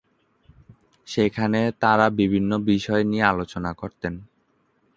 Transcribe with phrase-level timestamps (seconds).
[1.07, 4.13] সেখানে তারা বিভিন্ন বিষয় নিয়ে আলোচনা করতেন।